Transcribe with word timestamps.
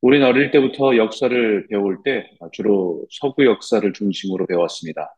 우리는 0.00 0.24
어릴 0.26 0.50
때부터 0.50 0.96
역사를 0.96 1.66
배울 1.68 2.02
때 2.04 2.30
주로 2.52 3.04
서구 3.10 3.44
역사를 3.44 3.92
중심으로 3.92 4.46
배웠습니다. 4.46 5.14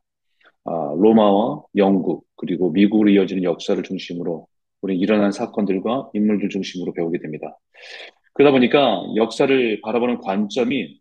아, 0.65 0.95
로마와 0.97 1.63
영국 1.77 2.27
그리고 2.37 2.71
미국으로 2.71 3.11
이어지는 3.11 3.43
역사를 3.43 3.83
중심으로 3.83 4.47
우리 4.83 4.99
일어난 4.99 5.33
사건들과 5.33 6.11
인물들 6.15 6.49
중심으로 6.49 6.95
배우게 6.95 7.19
됩니다. 7.19 7.59
그러다 8.33 8.53
보니까 8.53 9.03
역사를 9.17 9.81
바라보는 9.83 10.19
관점이 10.19 11.01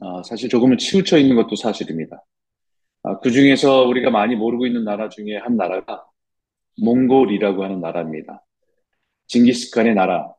아, 0.00 0.22
사실 0.24 0.48
조금은 0.48 0.78
치우쳐 0.78 1.18
있는 1.18 1.36
것도 1.36 1.54
사실입니다. 1.56 2.24
아, 3.04 3.18
그 3.20 3.30
중에서 3.30 3.84
우리가 3.84 4.10
많이 4.10 4.34
모르고 4.34 4.66
있는 4.66 4.84
나라 4.84 5.08
중에 5.08 5.36
한 5.36 5.56
나라가 5.56 6.04
몽골이라고 6.82 7.64
하는 7.64 7.80
나라입니다. 7.80 8.44
징기스칸의 9.28 9.94
나라, 9.94 10.32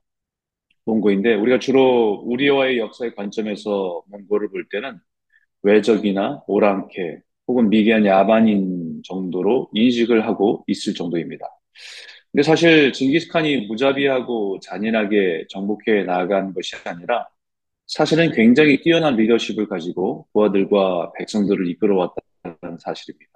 몽고인데 0.90 1.36
우리가 1.36 1.60
주로 1.60 2.24
우리와의 2.26 2.80
역사의 2.80 3.16
관점에서 3.16 4.04
몽고를 4.08 4.50
볼 4.50 4.68
때는 4.70 5.00
외적이나 5.62 6.44
오랑캐 6.48 7.22
혹은 7.48 7.70
미개한 7.70 8.06
야만인 8.06 9.02
정도로 9.04 9.70
인식을 9.74 10.26
하고 10.26 10.64
있을 10.68 10.94
정도입니다. 10.94 11.46
근데 12.32 12.44
사실 12.44 12.94
징기스칸이 12.94 13.68
무자비하고 13.68 14.60
잔인하게 14.62 15.46
정복해 15.50 16.04
나간 16.04 16.54
것이 16.54 16.76
아니라 16.86 17.28
사실은 17.88 18.32
굉장히 18.32 18.82
뛰어난 18.82 19.16
리더십을 19.16 19.68
가지고 19.68 20.28
부하들과 20.34 21.12
백성들을 21.18 21.68
이끌어왔다는 21.70 22.78
사실입니다. 22.80 23.32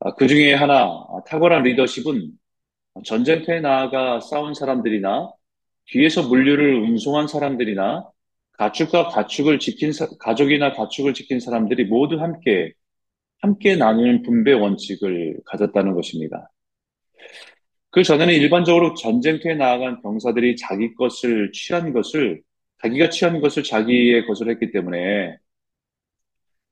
아, 0.00 0.14
그 0.14 0.28
중에 0.28 0.54
하나 0.54 0.84
아, 0.84 1.22
탁월한 1.26 1.62
리더십은 1.62 2.30
전쟁터에 3.04 3.60
나아가 3.60 4.20
싸운 4.20 4.54
사람들이나 4.54 5.30
뒤에서 5.88 6.28
물류를 6.28 6.74
운송한 6.82 7.28
사람들이나 7.28 8.08
가축과 8.52 9.08
가축을 9.08 9.58
지킨 9.58 9.92
사, 9.92 10.08
가족이나 10.18 10.72
가축을 10.72 11.14
지킨 11.14 11.40
사람들이 11.40 11.84
모두 11.84 12.20
함께 12.20 12.72
함께 13.40 13.76
나누는 13.76 14.22
분배 14.22 14.52
원칙을 14.52 15.38
가졌다는 15.46 15.94
것입니다. 15.94 16.50
그 17.90 18.02
전에는 18.02 18.34
일반적으로 18.34 18.94
전쟁터에 18.94 19.54
나아간 19.54 20.02
병사들이 20.02 20.56
자기 20.56 20.94
것을 20.94 21.52
취한 21.52 21.92
것을 21.92 22.42
자기가 22.82 23.10
취한 23.10 23.40
것을 23.40 23.62
자기의 23.62 24.26
것을 24.26 24.50
했기 24.50 24.70
때문에 24.72 25.36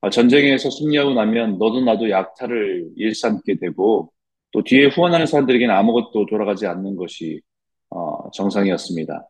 아, 0.01 0.09
전쟁에서 0.09 0.69
승리하고 0.69 1.13
나면 1.13 1.57
너도 1.57 1.81
나도 1.81 2.09
약탈을 2.09 2.91
일삼게 2.95 3.57
되고 3.59 4.11
또 4.51 4.63
뒤에 4.63 4.87
후원하는 4.87 5.25
사람들에게는 5.25 5.73
아무것도 5.73 6.27
돌아가지 6.27 6.67
않는 6.67 6.95
것이 6.95 7.41
어, 7.89 8.29
정상이었습니다. 8.31 9.27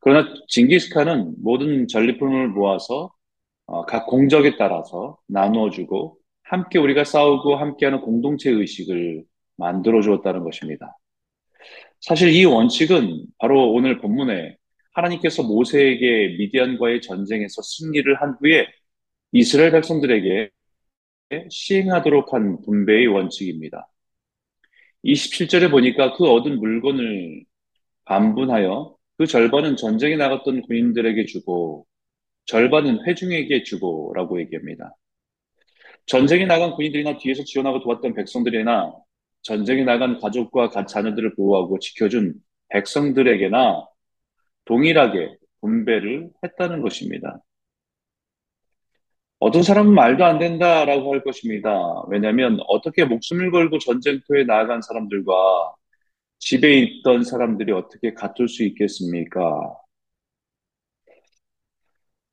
그러나 0.00 0.34
징기스칸은 0.48 1.36
모든 1.42 1.86
전리품을 1.88 2.48
모아서 2.48 3.12
어, 3.66 3.84
각 3.86 4.06
공적에 4.06 4.56
따라서 4.56 5.18
나누어주고 5.28 6.18
함께 6.42 6.78
우리가 6.78 7.04
싸우고 7.04 7.56
함께하는 7.56 8.00
공동체 8.00 8.50
의식을 8.50 9.24
만들어 9.56 10.02
주었다는 10.02 10.42
것입니다. 10.42 10.96
사실 12.00 12.30
이 12.30 12.44
원칙은 12.44 13.26
바로 13.38 13.72
오늘 13.72 14.00
본문에 14.00 14.56
하나님께서 14.94 15.42
모세에게 15.42 16.36
미디안과의 16.38 17.02
전쟁에서 17.02 17.62
승리를 17.62 18.20
한 18.20 18.36
후에 18.40 18.66
이스라엘 19.32 19.70
백성들에게 19.72 20.50
시행하도록 21.50 22.32
한 22.32 22.60
분배의 22.62 23.06
원칙입니다. 23.06 23.88
27절에 25.04 25.70
보니까 25.70 26.16
그 26.16 26.24
얻은 26.28 26.58
물건을 26.58 27.44
반분하여 28.10 28.96
그 29.18 29.26
절반은 29.26 29.76
전쟁에 29.76 30.16
나갔던 30.16 30.62
군인들에게 30.62 31.26
주고 31.26 31.86
절반은 32.46 33.06
회중에게 33.06 33.62
주고라고 33.62 34.40
얘기합니다. 34.40 34.96
전쟁에 36.06 36.44
나간 36.44 36.72
군인들이나 36.72 37.18
뒤에서 37.18 37.44
지원하고 37.44 37.80
도왔던 37.80 38.14
백성들이나 38.14 38.92
전쟁에 39.42 39.84
나간 39.84 40.18
가족과 40.18 40.70
자녀들을 40.86 41.36
보호하고 41.36 41.78
지켜준 41.78 42.34
백성들에게나 42.70 43.86
동일하게 44.64 45.36
분배를 45.60 46.30
했다는 46.42 46.82
것입니다. 46.82 47.40
어떤 49.38 49.62
사람은 49.62 49.94
말도 49.94 50.24
안 50.24 50.40
된다라고 50.40 51.12
할 51.12 51.22
것입니다. 51.22 52.02
왜냐하면 52.08 52.58
어떻게 52.66 53.04
목숨을 53.04 53.52
걸고 53.52 53.78
전쟁터에 53.78 54.44
나아간 54.44 54.82
사람들과 54.82 55.74
집에 56.40 56.78
있던 56.78 57.22
사람들이 57.22 57.70
어떻게 57.72 58.14
같을 58.14 58.48
수 58.48 58.64
있겠습니까? 58.64 59.40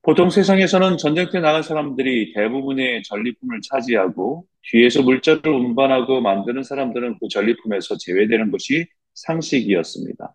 보통 0.02 0.30
세상에서는 0.30 0.98
전쟁터에 0.98 1.42
나간 1.42 1.62
사람들이 1.62 2.34
대부분의 2.34 3.04
전리품을 3.04 3.60
차지하고 3.70 4.48
뒤에서 4.64 5.02
물자를 5.04 5.52
운반하고 5.52 6.22
만드는 6.22 6.64
사람들은 6.64 7.18
그 7.20 7.28
전리품에서 7.28 7.98
제외되는 7.98 8.50
것이 8.50 8.88
상식이었습니다. 9.16 10.34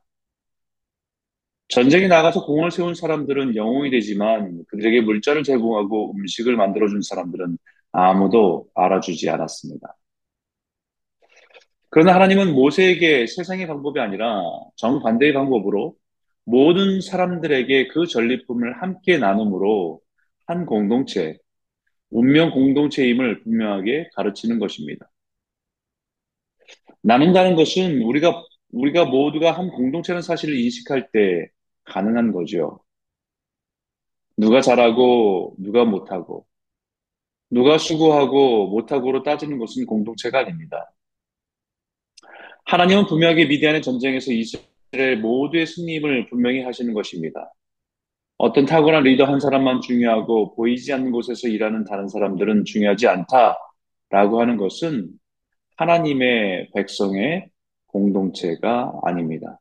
전쟁에 1.68 2.06
나가서 2.06 2.44
공을 2.44 2.70
세운 2.70 2.94
사람들은 2.94 3.56
영웅이 3.56 3.90
되지만 3.90 4.62
그들에게 4.68 5.00
물자를 5.00 5.42
제공하고 5.42 6.12
음식을 6.18 6.54
만들어준 6.56 7.00
사람들은 7.00 7.56
아무도 7.92 8.66
알아주지 8.74 9.30
않았습니다. 9.30 9.96
그러나 11.94 12.14
하나님은 12.14 12.54
모세에게 12.54 13.26
세상의 13.26 13.66
방법이 13.66 14.00
아니라 14.00 14.42
정반대의 14.76 15.34
방법으로 15.34 15.94
모든 16.44 17.02
사람들에게 17.02 17.88
그 17.88 18.06
전리품을 18.06 18.80
함께 18.80 19.18
나눔으로 19.18 20.00
한 20.46 20.64
공동체, 20.64 21.36
운명 22.08 22.50
공동체임을 22.52 23.42
분명하게 23.42 24.08
가르치는 24.14 24.58
것입니다. 24.58 25.10
나눈다는 27.02 27.56
것은 27.56 28.00
우리가 28.00 28.42
우리가 28.70 29.04
모두가 29.04 29.52
한 29.52 29.68
공동체라는 29.68 30.22
사실을 30.22 30.58
인식할 30.58 31.10
때 31.12 31.50
가능한 31.84 32.32
거죠. 32.32 32.80
누가 34.38 34.62
잘하고 34.62 35.56
누가 35.58 35.84
못하고 35.84 36.46
누가 37.50 37.76
수고하고 37.76 38.68
못하고로 38.68 39.24
따지는 39.24 39.58
것은 39.58 39.84
공동체가 39.84 40.38
아닙니다. 40.38 40.90
하나님은 42.64 43.06
분명하게 43.06 43.46
미디안의 43.46 43.82
전쟁에서 43.82 44.32
이스라엘 44.32 45.18
모두의 45.18 45.66
승리임을 45.66 46.28
분명히 46.28 46.62
하시는 46.62 46.92
것입니다. 46.94 47.52
어떤 48.38 48.66
탁월한 48.66 49.04
리더 49.04 49.24
한 49.24 49.40
사람만 49.40 49.82
중요하고 49.82 50.54
보이지 50.56 50.92
않는 50.92 51.12
곳에서 51.12 51.48
일하는 51.48 51.84
다른 51.84 52.08
사람들은 52.08 52.64
중요하지 52.64 53.06
않다라고 53.06 54.40
하는 54.40 54.56
것은 54.56 55.10
하나님의 55.76 56.70
백성의 56.74 57.48
공동체가 57.86 58.92
아닙니다. 59.04 59.60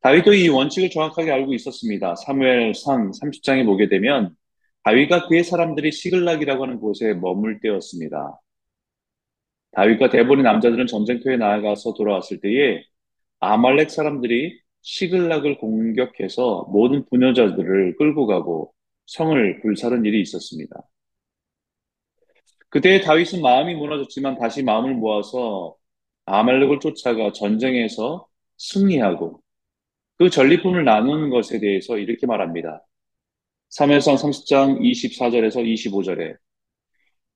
다윗도 0.00 0.34
이 0.34 0.48
원칙을 0.48 0.90
정확하게 0.90 1.32
알고 1.32 1.54
있었습니다. 1.54 2.14
사무엘상 2.14 3.10
30장에 3.10 3.66
보게 3.66 3.88
되면 3.88 4.36
다윗과 4.84 5.26
그의 5.26 5.42
사람들이 5.42 5.90
시글락이라고 5.90 6.62
하는 6.62 6.78
곳에 6.78 7.14
머물 7.14 7.58
때였습니다. 7.60 8.40
다윗과 9.76 10.08
대본의 10.08 10.42
남자들은 10.42 10.86
전쟁터에 10.86 11.36
나아가서 11.36 11.92
돌아왔을 11.92 12.40
때에 12.40 12.82
아말렉 13.40 13.90
사람들이 13.90 14.58
시글락을 14.80 15.58
공격해서 15.58 16.68
모든 16.70 17.04
부녀자들을 17.10 17.96
끌고 17.98 18.26
가고 18.26 18.72
성을 19.04 19.60
불사른 19.60 20.06
일이 20.06 20.22
있었습니다. 20.22 20.76
그때 22.70 23.00
다윗은 23.02 23.42
마음이 23.42 23.74
무너졌지만 23.74 24.38
다시 24.38 24.62
마음을 24.62 24.94
모아서 24.94 25.76
아말렉을 26.24 26.80
쫓아가 26.80 27.32
전쟁에서 27.32 28.26
승리하고 28.56 29.42
그 30.18 30.30
전리품을 30.30 30.84
나누는 30.84 31.28
것에 31.28 31.60
대해서 31.60 31.98
이렇게 31.98 32.26
말합니다. 32.26 32.82
3회성 33.70 34.16
30장 34.16 34.80
24절에서 34.80 35.62
25절에 35.62 36.36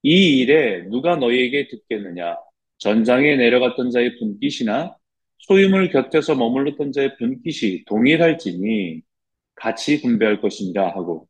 이 0.02 0.40
일에 0.40 0.82
누가 0.88 1.16
너희에게 1.16 1.68
듣겠느냐? 1.68 2.36
전장에 2.78 3.36
내려갔던 3.36 3.90
자의 3.90 4.18
분깃이나 4.18 4.96
소유물 5.38 5.90
곁에서 5.90 6.34
머물렀던 6.34 6.92
자의 6.92 7.16
분깃이 7.16 7.84
동일할지니 7.86 9.02
같이 9.54 10.00
분배할 10.00 10.40
것이니라 10.40 10.90
하고 10.94 11.28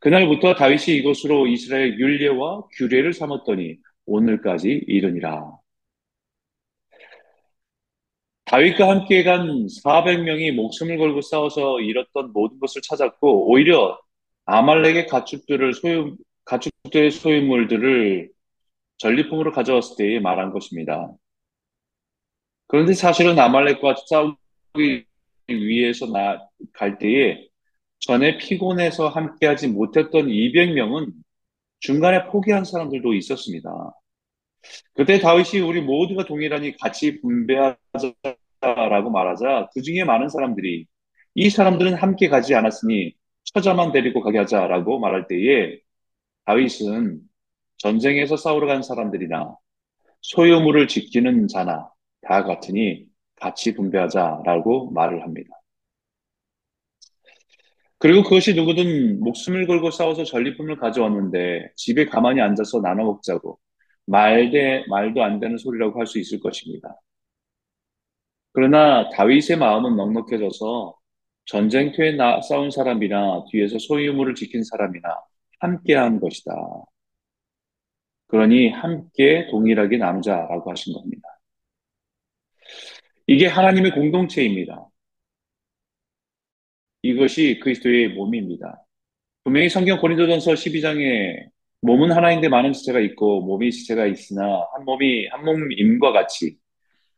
그날부터 0.00 0.54
다윗이 0.54 0.96
이것으로 0.98 1.46
이스라엘 1.46 1.98
율례와 1.98 2.64
규례를 2.76 3.12
삼았더니 3.12 3.76
오늘까지 4.06 4.84
이르니라. 4.86 5.58
다윗과 8.44 8.88
함께 8.88 9.24
간 9.24 9.66
400명이 9.84 10.52
목숨을 10.52 10.98
걸고 10.98 11.20
싸워서 11.20 11.80
잃었던 11.80 12.32
모든 12.32 12.60
것을 12.60 12.80
찾았고 12.82 13.50
오히려 13.50 13.98
아말렉의 14.44 15.08
가축들을 15.08 15.74
소유 15.74 16.16
가축들의 16.46 17.10
소유물들을 17.10 18.30
전리품으로 18.98 19.52
가져왔을 19.52 19.96
때에 19.98 20.20
말한 20.20 20.52
것입니다. 20.52 21.12
그런데 22.68 22.94
사실은 22.94 23.38
아말렉과 23.38 23.96
싸우기 24.08 25.06
위해서 25.48 26.06
나, 26.06 26.48
갈 26.72 26.98
때에 26.98 27.46
전에 27.98 28.38
피곤해서 28.38 29.08
함께하지 29.08 29.68
못했던 29.68 30.26
200명은 30.26 31.12
중간에 31.80 32.26
포기한 32.26 32.64
사람들도 32.64 33.14
있었습니다. 33.14 33.92
그때 34.94 35.18
다윗이 35.18 35.62
우리 35.62 35.80
모두가 35.80 36.24
동일하니 36.24 36.76
같이 36.78 37.20
분배하자라고 37.20 39.10
말하자 39.10 39.70
그 39.74 39.82
중에 39.82 40.04
많은 40.04 40.28
사람들이 40.28 40.86
이 41.34 41.50
사람들은 41.50 41.94
함께 41.94 42.28
가지 42.28 42.54
않았으니 42.54 43.14
처자만 43.44 43.92
데리고 43.92 44.22
가게 44.22 44.38
하자라고 44.38 44.98
말할 44.98 45.28
때에 45.28 45.78
다윗은 46.46 47.20
전쟁에서 47.78 48.36
싸우러 48.36 48.66
간 48.66 48.82
사람들이나 48.82 49.56
소유물을 50.22 50.88
지키는 50.88 51.48
자나 51.48 51.90
다 52.22 52.44
같으니 52.44 53.06
같이 53.36 53.74
분배하자라고 53.74 54.90
말을 54.92 55.22
합니다. 55.22 55.50
그리고 57.98 58.22
그것이 58.22 58.54
누구든 58.54 59.20
목숨을 59.20 59.66
걸고 59.66 59.90
싸워서 59.90 60.24
전리품을 60.24 60.76
가져왔는데 60.78 61.70
집에 61.76 62.06
가만히 62.06 62.40
앉아서 62.40 62.80
나눠 62.80 63.06
먹자고 63.06 63.58
말대, 64.06 64.84
말도 64.88 65.22
안 65.24 65.40
되는 65.40 65.58
소리라고 65.58 65.98
할 65.98 66.06
수 66.06 66.18
있을 66.18 66.40
것입니다. 66.40 66.96
그러나 68.52 69.08
다윗의 69.10 69.58
마음은 69.58 69.96
넉넉해져서 69.96 70.96
전쟁터에 71.46 72.12
나, 72.16 72.40
싸운 72.42 72.70
사람이나 72.70 73.44
뒤에서 73.50 73.78
소유물을 73.78 74.34
지킨 74.34 74.64
사람이나 74.64 75.08
함께한 75.58 76.20
것이다. 76.20 76.52
그러니 78.28 78.70
함께 78.70 79.46
동일하게 79.50 79.98
남자라고 79.98 80.70
하신 80.70 80.94
겁니다. 80.94 81.22
이게 83.26 83.46
하나님의 83.46 83.92
공동체입니다. 83.92 84.88
이것이 87.02 87.60
그리스도의 87.62 88.08
몸입니다. 88.10 88.84
분명히 89.44 89.68
성경 89.68 90.00
고린도전서 90.00 90.52
12장에 90.52 91.48
몸은 91.82 92.10
하나인데 92.10 92.48
많은 92.48 92.72
지체가 92.72 93.00
있고 93.00 93.42
몸이 93.42 93.70
지체가 93.70 94.06
있으나 94.06 94.66
한 94.74 94.84
몸이 94.84 95.28
한 95.28 95.44
몸임과 95.44 96.12
같이 96.12 96.56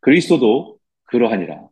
그리스도도 0.00 0.78
그러하니라. 1.04 1.68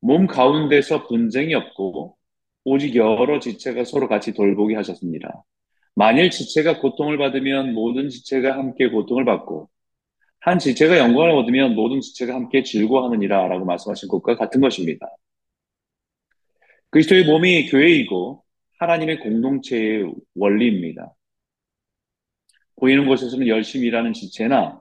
몸 0.00 0.26
가운데서 0.26 1.08
분쟁이 1.08 1.54
없고 1.54 2.16
오직 2.64 2.94
여러 2.94 3.40
지체가 3.40 3.84
서로 3.84 4.08
같이 4.08 4.32
돌보게 4.32 4.76
하셨습니다. 4.76 5.44
만일 5.96 6.30
지체가 6.30 6.78
고통을 6.80 7.16
받으면 7.16 7.72
모든 7.72 8.10
지체가 8.10 8.56
함께 8.58 8.88
고통을 8.88 9.24
받고 9.24 9.70
한 10.40 10.58
지체가 10.58 10.98
영광을 10.98 11.30
얻으면 11.30 11.74
모든 11.74 12.02
지체가 12.02 12.34
함께 12.34 12.62
즐거워하느니라 12.62 13.48
라고 13.48 13.64
말씀하신 13.64 14.08
것과 14.10 14.36
같은 14.36 14.60
것입니다. 14.60 15.06
그리스도의 16.90 17.24
몸이 17.24 17.70
교회이고 17.70 18.44
하나님의 18.78 19.20
공동체의 19.20 20.12
원리입니다. 20.34 21.14
보이는 22.76 23.06
곳에서는 23.06 23.48
열심히 23.48 23.88
일하는 23.88 24.12
지체나 24.12 24.78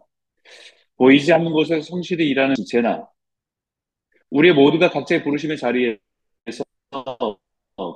보이지 0.98 1.32
않는 1.32 1.54
곳에서 1.54 1.82
성실히 1.82 2.28
일하는 2.28 2.56
지체나 2.56 3.08
우리 4.30 4.52
모두가 4.52 4.90
각자의 4.90 5.24
부르심의 5.24 5.58
자리에서 5.58 6.66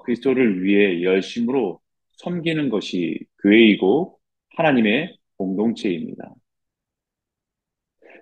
그리스도를 0.06 0.64
위해 0.64 1.04
열심으로 1.04 1.82
섬기는 2.20 2.70
것이 2.70 3.18
교회이고 3.42 4.20
하나님의 4.58 5.18
공동체입니다. 5.38 6.34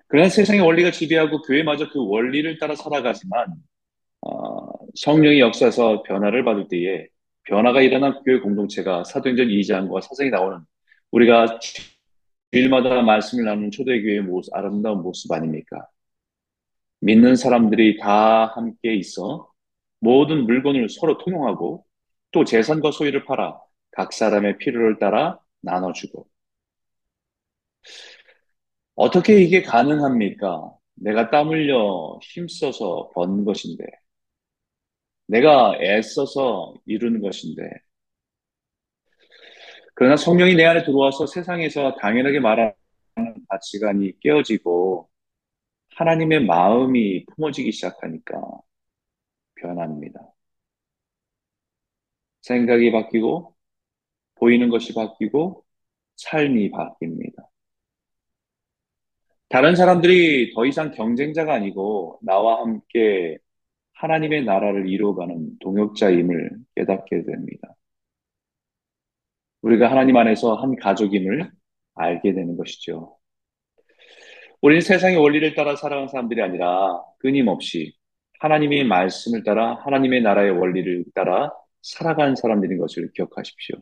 그러나 0.06 0.28
세상의 0.28 0.62
원리가 0.62 0.90
지배하고 0.90 1.42
교회마저 1.42 1.90
그 1.90 2.06
원리를 2.06 2.58
따라 2.58 2.74
살아가지만 2.74 3.54
어, 4.22 4.68
성령의 4.94 5.40
역사에서 5.40 6.02
변화를 6.02 6.44
받을 6.44 6.68
때에 6.68 7.06
변화가 7.44 7.82
일어난 7.82 8.22
교회 8.24 8.38
공동체가 8.40 9.04
사도행전 9.04 9.48
2장과 9.48 10.00
사정이 10.00 10.30
나오는 10.30 10.60
우리가 11.10 11.58
주일마다 12.52 13.02
말씀을 13.02 13.44
나누는 13.44 13.70
초대교회의 13.70 14.22
모습, 14.22 14.54
아름다운 14.54 15.02
모습 15.02 15.30
아닙니까? 15.32 15.86
믿는 17.00 17.36
사람들이 17.36 17.98
다 17.98 18.46
함께 18.46 18.94
있어 18.94 19.50
모든 20.00 20.44
물건을 20.44 20.88
서로 20.88 21.18
통용하고 21.18 21.84
또 22.32 22.44
재산과 22.44 22.92
소유를 22.92 23.24
팔아 23.24 23.58
각 23.98 24.12
사람의 24.12 24.58
필요를 24.58 25.00
따라 25.00 25.40
나눠주고 25.60 26.28
어떻게 28.94 29.42
이게 29.42 29.62
가능합니까? 29.62 30.72
내가 30.94 31.30
땀 31.30 31.48
흘려 31.48 32.18
힘써서 32.22 33.10
번 33.12 33.44
것인데 33.44 33.84
내가 35.26 35.76
애써서 35.80 36.74
이루는 36.86 37.20
것인데 37.20 37.62
그러나 39.94 40.16
성령이 40.16 40.54
내 40.54 40.64
안에 40.64 40.84
들어와서 40.84 41.26
세상에서 41.26 41.96
당연하게 41.96 42.38
말하는 42.38 42.74
가치관이 43.48 44.20
깨어지고 44.20 45.10
하나님의 45.96 46.46
마음이 46.46 47.24
품어지기 47.26 47.72
시작하니까 47.72 48.40
변합니다. 49.56 50.20
생각이 52.42 52.92
바뀌고 52.92 53.57
보이는 54.38 54.68
것이 54.68 54.94
바뀌고 54.94 55.64
삶이 56.16 56.70
바뀝니다. 56.70 57.48
다른 59.48 59.74
사람들이 59.76 60.52
더 60.54 60.66
이상 60.66 60.90
경쟁자가 60.90 61.54
아니고 61.54 62.18
나와 62.22 62.60
함께 62.60 63.38
하나님의 63.94 64.44
나라를 64.44 64.88
이루어가는 64.88 65.58
동역자임을 65.60 66.50
깨닫게 66.76 67.24
됩니다. 67.24 67.74
우리가 69.62 69.90
하나님 69.90 70.16
안에서 70.16 70.54
한 70.54 70.76
가족임을 70.76 71.50
알게 71.94 72.34
되는 72.34 72.56
것이죠. 72.56 73.16
우리는 74.60 74.80
세상의 74.80 75.16
원리를 75.16 75.54
따라 75.54 75.76
살아가는 75.76 76.08
사람들이 76.08 76.42
아니라 76.42 77.02
끊임없이 77.18 77.94
하나님의 78.40 78.84
말씀을 78.84 79.44
따라 79.44 79.76
하나님의 79.84 80.22
나라의 80.22 80.50
원리를 80.52 81.04
따라 81.14 81.52
살아가는 81.82 82.36
사람들인 82.36 82.78
것을 82.78 83.10
기억하십시오. 83.12 83.78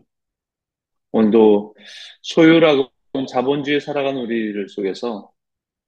오늘도 1.16 1.74
소유라고 2.20 2.90
자본주의에 3.30 3.80
살아가는 3.80 4.20
우리를 4.20 4.68
속에서 4.68 5.30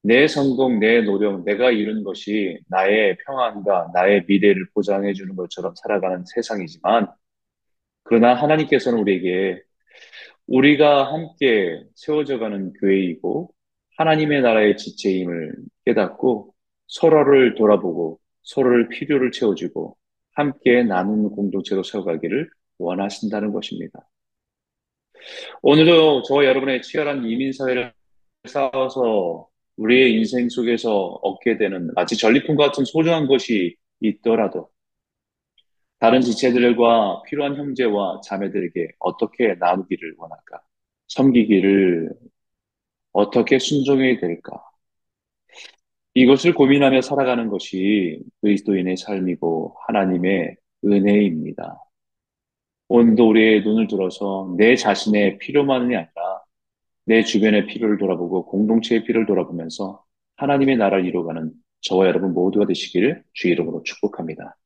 내 0.03 0.27
성공, 0.27 0.79
내 0.79 1.03
노력, 1.03 1.45
내가 1.45 1.71
이룬 1.71 2.03
것이 2.03 2.59
나의 2.69 3.19
평안과 3.27 3.91
나의 3.93 4.25
미래를 4.27 4.69
보장해 4.73 5.13
주는 5.13 5.37
것처럼 5.37 5.75
살아가는 5.77 6.25
세상이지만, 6.25 7.09
그러나 8.05 8.35
하나님께서는 8.35 9.01
우리에게 9.01 9.61
우리가 10.47 11.13
함께 11.13 11.83
세워져 11.95 12.39
가는 12.39 12.73
교회이고 12.73 13.53
하나님의 13.99 14.41
나라의 14.41 14.79
지체임을 14.79 15.57
깨닫고 15.85 16.55
서로를 16.87 17.55
돌아보고 17.55 18.19
서로를 18.45 18.89
필요를 18.89 19.33
채워주고 19.33 19.95
함께 20.33 20.85
나누는 20.85 21.31
공동체로 21.31 21.83
세워가기를 21.83 22.49
원하신다는 22.79 23.53
것입니다. 23.53 24.09
오늘도 25.63 26.23
저와 26.23 26.45
여러분의 26.45 26.83
치열한 26.83 27.25
이민사회를 27.25 27.93
쌓아서 28.47 29.49
우리의 29.77 30.15
인생 30.15 30.49
속에서 30.49 31.19
얻게 31.23 31.57
되는 31.57 31.91
마치 31.95 32.17
전리품과 32.17 32.67
같은 32.67 32.85
소중한 32.85 33.27
것이 33.27 33.77
있더라도 34.01 34.71
다른 35.99 36.21
지체들과 36.21 37.23
필요한 37.25 37.57
형제와 37.57 38.21
자매들에게 38.25 38.93
어떻게 39.01 39.55
나누기를 39.55 40.15
원할까? 40.17 40.61
섬기기를 41.09 42.11
어떻게 43.13 43.59
순종해야 43.59 44.21
될까? 44.21 44.63
이것을 46.15 46.55
고민하며 46.55 47.01
살아가는 47.01 47.49
것이 47.49 48.21
그리스도인의 48.41 48.97
삶이고 48.97 49.77
하나님의 49.87 50.57
은혜입니다. 50.85 51.88
오늘도 52.89 53.29
우리의 53.29 53.63
눈을 53.63 53.87
들어서 53.87 54.55
내 54.57 54.75
자신의 54.75 55.39
필요만이 55.39 55.95
아니라 55.95 56.11
내 57.05 57.23
주변의 57.23 57.67
필요를 57.67 57.99
돌아보고 57.99 58.47
공동체의 58.47 59.05
필요를 59.05 59.27
돌아보면서 59.27 60.03
하나님의 60.37 60.77
나라를 60.77 61.07
이루어가는 61.07 61.53
저와 61.83 62.07
여러분 62.07 62.33
모두가 62.33 62.67
되시기를 62.67 63.23
주 63.35 63.49
이름으로 63.49 63.83
축복합니다. 63.85 64.57